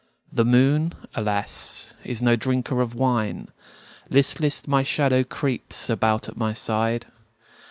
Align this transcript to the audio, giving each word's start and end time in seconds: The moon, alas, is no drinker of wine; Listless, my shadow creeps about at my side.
The 0.33 0.43
moon, 0.45 0.95
alas, 1.13 1.93
is 2.03 2.23
no 2.23 2.35
drinker 2.35 2.81
of 2.81 2.95
wine; 2.95 3.49
Listless, 4.09 4.67
my 4.67 4.81
shadow 4.81 5.23
creeps 5.23 5.91
about 5.91 6.27
at 6.27 6.35
my 6.35 6.53
side. 6.53 7.05